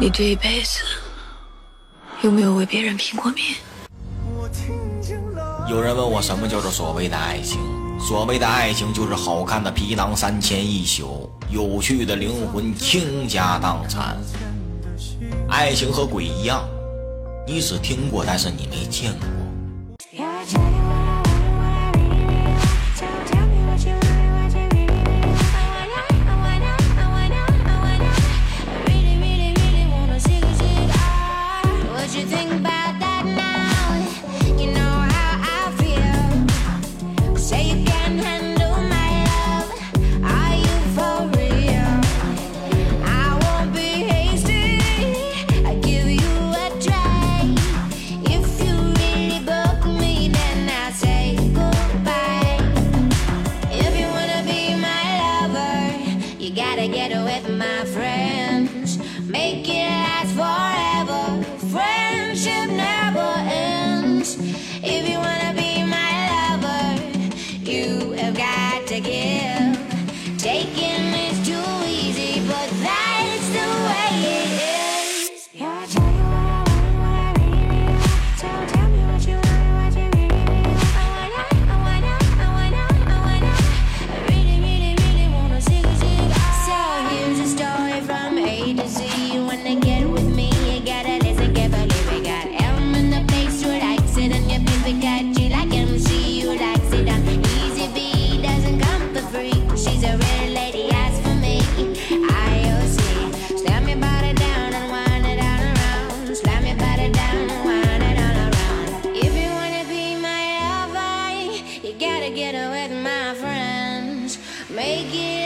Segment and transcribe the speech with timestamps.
[0.00, 0.78] 你这一辈子
[2.22, 3.44] 有没有为别人拼过命？
[5.68, 7.58] 有人问我什么叫做所谓的爱情？
[7.98, 14.16] 所谓的爱情就是好看的皮囊三千一宿，有趣的灵魂倾家荡产。
[15.48, 16.62] 爱情和鬼一样，
[17.44, 20.97] 你只听过，但是你没见过。
[56.78, 58.98] gotta get with my friends.
[59.28, 59.87] Make it
[114.78, 115.37] make it